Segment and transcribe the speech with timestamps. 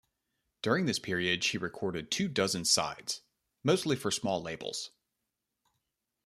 [0.63, 3.21] During this period she recorded two dozen sides,
[3.63, 4.89] mostly for small labels.